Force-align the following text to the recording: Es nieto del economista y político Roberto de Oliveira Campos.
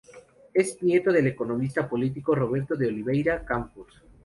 Es 0.51 0.81
nieto 0.81 1.11
del 1.11 1.27
economista 1.27 1.81
y 1.81 1.83
político 1.83 2.33
Roberto 2.33 2.73
de 2.73 2.87
Oliveira 2.87 3.45
Campos. 3.45 4.01